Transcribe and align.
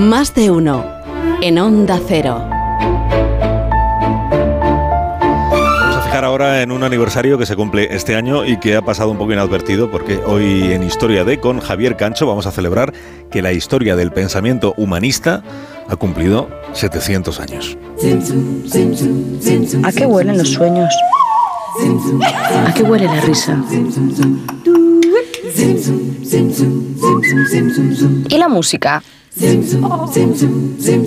Más 0.00 0.34
de 0.34 0.50
uno 0.50 0.82
en 1.42 1.58
Onda 1.58 2.00
Cero. 2.08 2.42
Vamos 5.50 5.96
a 5.96 6.02
fijar 6.02 6.24
ahora 6.24 6.62
en 6.62 6.72
un 6.72 6.82
aniversario 6.84 7.36
que 7.36 7.44
se 7.44 7.54
cumple 7.54 7.94
este 7.94 8.16
año 8.16 8.46
y 8.46 8.58
que 8.58 8.76
ha 8.76 8.82
pasado 8.82 9.10
un 9.10 9.18
poco 9.18 9.34
inadvertido 9.34 9.90
porque 9.90 10.16
hoy 10.16 10.72
en 10.72 10.84
Historia 10.84 11.24
de 11.24 11.38
con 11.38 11.60
Javier 11.60 11.98
Cancho 11.98 12.26
vamos 12.26 12.46
a 12.46 12.50
celebrar 12.50 12.94
que 13.30 13.42
la 13.42 13.52
historia 13.52 13.94
del 13.94 14.10
pensamiento 14.10 14.72
humanista 14.78 15.42
ha 15.86 15.96
cumplido 15.96 16.48
700 16.72 17.38
años. 17.38 17.76
¿A 19.84 19.92
qué 19.92 20.06
huelen 20.06 20.38
los 20.38 20.48
sueños? 20.48 20.94
¿A 22.66 22.72
qué 22.72 22.82
huele 22.84 23.04
la 23.04 23.20
risa? 23.20 23.62
¿Y 28.30 28.38
la 28.38 28.48
música? 28.48 29.02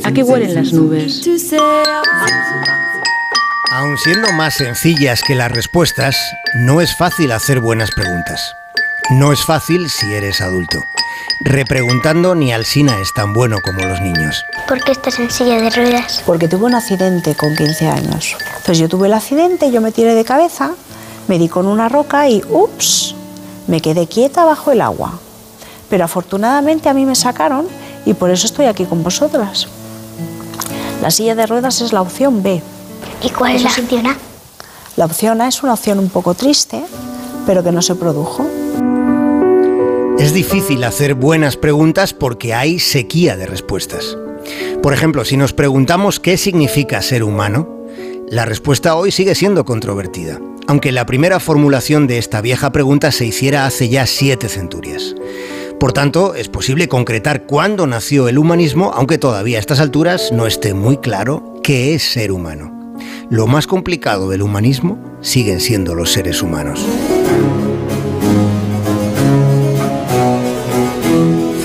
¿A 0.04 0.12
qué 0.14 0.24
huelen 0.24 0.56
las 0.56 0.72
nubes? 0.72 1.22
Aun 3.72 3.98
siendo 3.98 4.32
más 4.34 4.56
sencillas 4.56 5.22
que 5.22 5.36
las 5.36 5.52
respuestas, 5.52 6.16
no 6.56 6.80
es 6.80 6.96
fácil 6.96 7.32
hacer 7.34 7.60
buenas 7.60 7.92
preguntas. 7.92 8.56
No 9.12 9.34
es 9.34 9.44
fácil 9.44 9.90
si 9.90 10.14
eres 10.14 10.40
adulto. 10.40 10.80
Repreguntando 11.42 12.34
ni 12.34 12.54
Alsina 12.54 12.98
es 13.02 13.14
tan 13.14 13.34
bueno 13.34 13.58
como 13.62 13.80
los 13.82 14.00
niños. 14.00 14.42
¿Por 14.68 14.82
qué 14.82 14.94
estás 14.94 15.20
en 15.20 15.30
silla 15.30 15.62
de 15.62 15.70
ruedas? 15.70 16.24
Porque 16.26 16.48
tuve 16.48 16.66
un 16.66 16.76
accidente 16.76 17.36
con 17.36 17.54
15 17.56 17.88
años. 17.88 18.38
Entonces 18.48 18.80
yo 18.80 18.88
tuve 18.88 19.08
el 19.08 19.14
accidente, 19.14 19.70
yo 19.70 19.82
me 19.82 19.92
tiré 19.92 20.16
de 20.16 20.24
cabeza, 20.24 20.72
me 21.28 21.38
di 21.38 21.50
con 21.50 21.68
una 21.68 21.90
roca 21.90 22.30
y 22.30 22.42
¡ups! 22.50 23.16
Me 23.68 23.82
quedé 23.82 24.08
quieta 24.08 24.46
bajo 24.46 24.72
el 24.72 24.80
agua. 24.80 25.20
Pero 25.90 26.06
afortunadamente 26.06 26.88
a 26.88 26.94
mí 26.94 27.06
me 27.06 27.16
sacaron 27.16 27.68
y 28.06 28.14
por 28.14 28.30
eso 28.30 28.46
estoy 28.46 28.66
aquí 28.66 28.86
con 28.86 29.04
vosotras. 29.04 29.68
La 31.02 31.12
silla 31.12 31.36
de 31.36 31.46
ruedas 31.46 31.82
es 31.82 31.94
la 31.94 32.02
opción 32.02 32.44
B. 32.44 32.62
¿Y 33.22 33.30
cuál 33.30 33.56
es 33.56 33.64
la 33.64 33.70
opción 33.70 34.08
A? 34.08 34.18
La 34.96 35.06
opción 35.06 35.42
A 35.42 35.48
es 35.48 35.64
una 35.64 35.74
opción 35.74 36.00
un 36.00 36.10
poco 36.10 36.34
triste, 36.34 36.84
pero 37.46 37.64
que 37.64 37.72
no 37.72 37.82
se 37.82 37.96
produjo. 37.96 38.48
Es 40.18 40.34
difícil 40.34 40.84
hacer 40.84 41.16
buenas 41.16 41.58
preguntas 41.58 42.14
porque 42.14 42.54
hay 42.54 42.80
sequía 42.80 43.36
de 43.36 43.46
respuestas. 43.46 44.18
Por 44.82 44.94
ejemplo, 44.94 45.26
si 45.26 45.38
nos 45.38 45.54
preguntamos 45.54 46.20
qué 46.20 46.38
significa 46.38 47.02
ser 47.02 47.24
humano, 47.24 47.68
la 48.30 48.46
respuesta 48.46 48.96
hoy 48.96 49.12
sigue 49.12 49.36
siendo 49.36 49.66
controvertida, 49.66 50.40
aunque 50.68 50.92
la 50.92 51.06
primera 51.06 51.40
formulación 51.40 52.08
de 52.08 52.18
esta 52.18 52.42
vieja 52.42 52.72
pregunta 52.72 53.12
se 53.12 53.26
hiciera 53.26 53.66
hace 53.66 53.90
ya 53.90 54.06
siete 54.06 54.50
centurias. 54.50 55.16
Por 55.84 55.92
tanto, 55.92 56.34
es 56.34 56.48
posible 56.48 56.88
concretar 56.88 57.44
cuándo 57.44 57.86
nació 57.88 58.30
el 58.30 58.38
humanismo, 58.38 58.94
aunque 58.96 59.18
todavía 59.18 59.58
a 59.58 59.60
estas 59.60 59.82
alturas 59.82 60.32
no 60.32 60.48
esté 60.48 60.74
muy 60.74 60.96
claro 60.96 61.60
qué 61.62 61.94
es 61.94 62.04
ser 62.04 62.32
humano. 62.32 62.96
Lo 63.30 63.48
más 63.48 63.68
complicado 63.68 64.30
del 64.30 64.44
humanismo 64.44 64.98
siguen 65.20 65.60
siendo 65.60 65.94
los 65.94 66.14
seres 66.14 66.42
humanos. 66.42 66.88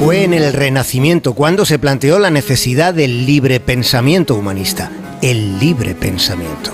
Fue 0.01 0.25
en 0.25 0.35
el 0.35 0.53
Renacimiento 0.53 1.35
cuando 1.35 1.65
se 1.65 1.79
planteó 1.79 2.19
la 2.19 2.31
necesidad 2.33 2.95
del 2.95 3.25
libre 3.25 3.61
pensamiento 3.61 4.35
humanista, 4.35 4.91
el 5.23 5.61
libre 5.61 5.95
pensamiento. 5.95 6.73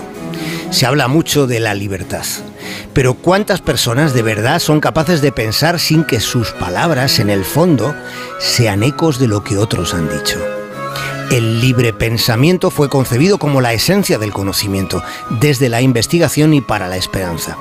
Se 0.71 0.87
habla 0.87 1.07
mucho 1.07 1.45
de 1.45 1.59
la 1.59 1.75
libertad, 1.75 2.25
pero 2.93 3.13
¿cuántas 3.13 3.61
personas 3.61 4.13
de 4.13 4.21
verdad 4.21 4.59
son 4.59 4.79
capaces 4.79 5.21
de 5.21 5.31
pensar 5.31 5.79
sin 5.79 6.03
que 6.03 6.19
sus 6.19 6.51
palabras, 6.51 7.19
en 7.19 7.29
el 7.29 7.45
fondo, 7.45 7.95
sean 8.39 8.83
ecos 8.83 9.19
de 9.19 9.27
lo 9.27 9.43
que 9.43 9.57
otros 9.57 9.93
han 9.93 10.09
dicho? 10.09 10.39
El 11.31 11.59
libre 11.59 11.91
pensamiento 11.91 12.69
fue 12.69 12.87
concebido 12.87 13.39
como 13.39 13.59
la 13.59 13.73
esencia 13.73 14.17
del 14.19 14.31
conocimiento, 14.31 15.03
desde 15.41 15.69
la 15.69 15.81
investigación 15.81 16.53
y 16.53 16.61
para 16.61 16.87
la 16.87 16.97
esperanza. 16.97 17.57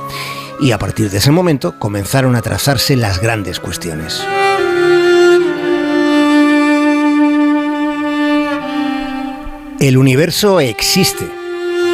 Y 0.61 0.73
a 0.73 0.79
partir 0.79 1.11
de 1.11 1.19
ese 1.19 1.31
momento 1.31 1.79
comenzaron 1.79 2.37
a 2.37 2.43
trazarse 2.43 2.97
las 2.97 3.21
grandes 3.21 3.61
cuestiones. 3.61 4.23
El 9.81 9.99
universo 9.99 10.61
existe 10.61 11.29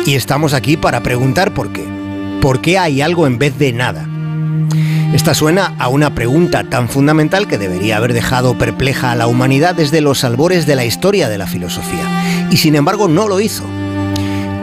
y 0.07 0.15
estamos 0.15 0.55
aquí 0.55 0.77
para 0.77 1.03
preguntar 1.03 1.53
por 1.53 1.73
qué. 1.73 1.85
¿Por 2.41 2.63
qué 2.63 2.79
hay 2.79 3.03
algo 3.03 3.27
en 3.27 3.39
vez 3.39 3.59
de 3.59 3.73
nada? 3.75 4.09
Esta 5.13 5.35
suena 5.35 5.75
a 5.79 5.89
una 5.89 6.15
pregunta 6.15 6.65
tan 6.65 6.89
fundamental 6.89 7.47
que 7.47 7.59
debería 7.59 7.99
haber 7.99 8.15
dejado 8.15 8.57
perpleja 8.57 9.13
a 9.13 9.15
la 9.15 9.27
humanidad 9.27 9.75
desde 9.75 10.01
los 10.01 10.25
albores 10.25 10.67
de 10.67 10.75
la 10.75 10.87
historia 10.87 11.29
de 11.29 11.37
la 11.37 11.47
filosofía. 11.47 12.49
Y 12.51 12.57
sin 12.57 12.77
embargo 12.77 13.09
no 13.09 13.29
lo 13.29 13.41
hizo. 13.41 13.65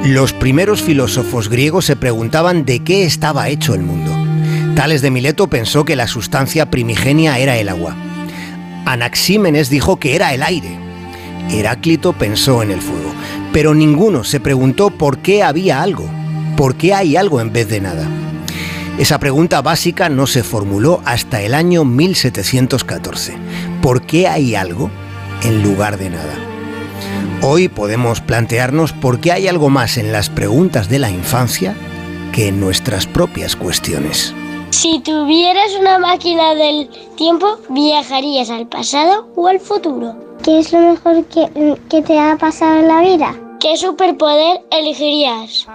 Los 0.06 0.34
primeros 0.34 0.82
filósofos 0.82 1.50
griegos 1.50 1.86
se 1.86 1.96
preguntaban 1.96 2.66
de 2.66 2.80
qué 2.80 3.04
estaba 3.04 3.50
hecho 3.50 3.76
el 3.76 3.84
mundo. 3.84 4.12
Tales 4.76 5.04
de 5.04 5.12
Mileto 5.12 5.48
pensó 5.48 5.86
que 5.86 5.96
la 5.96 6.08
sustancia 6.08 6.72
primigenia 6.72 7.38
era 7.38 7.58
el 7.58 7.70
agua. 7.70 7.96
Anaxímenes 8.86 9.70
dijo 9.70 9.98
que 9.98 10.16
era 10.16 10.34
el 10.34 10.42
aire. 10.42 10.80
Heráclito 11.52 12.14
pensó 12.14 12.64
en 12.64 12.72
el 12.72 12.82
fuego. 12.82 13.12
Pero 13.54 13.76
ninguno 13.76 14.24
se 14.24 14.40
preguntó 14.40 14.90
por 14.90 15.20
qué 15.20 15.44
había 15.44 15.82
algo. 15.82 16.10
¿Por 16.58 16.76
qué 16.76 16.96
hay 16.96 17.16
algo 17.16 17.40
en 17.40 17.54
vez 17.54 17.70
de 17.70 17.80
nada? 17.80 18.10
Esa 18.98 19.20
pregunta 19.20 19.62
básica 19.62 20.10
no 20.10 20.26
se 20.26 20.42
formuló 20.42 21.04
hasta 21.06 21.44
el 21.44 21.54
año 21.54 21.86
1714. 21.86 23.38
¿Por 23.80 24.02
qué 24.08 24.28
hay 24.28 24.56
algo 24.56 24.90
en 25.44 25.62
lugar 25.62 26.00
de 26.00 26.10
nada? 26.10 26.34
Hoy 27.44 27.68
podemos 27.68 28.22
plantearnos 28.22 28.92
por 28.92 29.20
qué 29.20 29.34
hay 29.34 29.48
algo 29.48 29.70
más 29.70 30.00
en 30.00 30.12
las 30.12 30.32
preguntas 30.32 30.90
de 30.90 30.98
la 30.98 31.12
infancia 31.12 31.76
que 32.34 32.48
en 32.48 32.60
nuestras 32.60 33.06
propias 33.06 33.56
cuestiones. 33.56 34.34
Si 34.72 35.00
tuvieras 35.02 35.76
una 35.80 36.00
máquina 36.00 36.56
del 36.56 36.90
tiempo, 37.18 37.60
¿viajarías 37.70 38.50
al 38.50 38.68
pasado 38.68 39.28
o 39.36 39.48
al 39.48 39.60
futuro? 39.60 40.16
¿Qué 40.44 40.58
es 40.58 40.74
lo 40.74 40.80
mejor 40.80 41.24
que, 41.26 41.78
que 41.88 42.02
te 42.02 42.20
ha 42.20 42.36
pasado 42.36 42.80
en 42.80 42.88
la 42.88 43.02
vida? 43.02 43.36
¿Qué 43.60 43.78
superpoder 43.78 44.62
elegirías? 44.72 45.68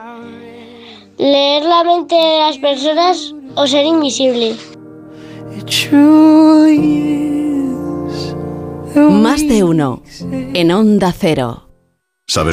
¿Leer 1.18 1.64
la 1.64 1.84
mente 1.84 2.14
de 2.14 2.38
las 2.38 2.58
personas 2.58 3.34
o 3.54 3.66
ser 3.66 3.84
invisible? 3.84 4.56
Más 8.94 9.46
de 9.46 9.64
uno 9.64 10.02
en 10.54 10.72
Onda 10.72 11.12
Cero. 11.12 11.71